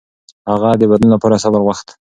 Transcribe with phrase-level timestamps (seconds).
[0.49, 1.87] هغه د بدلون لپاره صبر غوښت.